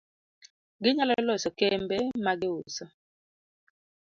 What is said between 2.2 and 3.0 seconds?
ma giuso